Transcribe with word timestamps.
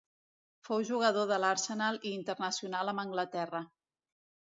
Fou 0.67 0.79
jugador 0.89 1.27
de 1.31 1.37
l'Arsenal 1.43 1.99
i 2.11 2.13
internacional 2.13 2.91
amb 2.93 3.03
Anglaterra. 3.05 3.61